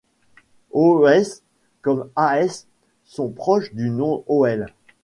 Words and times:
Ohès 0.73 1.43
comme 1.83 2.09
Ahès 2.15 2.65
sont 3.05 3.29
proches 3.29 3.71
du 3.75 3.91
nom 3.91 4.23
Hoël. 4.27 4.73